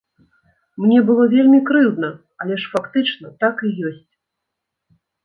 [0.85, 2.09] Мне было вельмі крыўдна,
[2.45, 4.09] але ж фактычна так і ёсць!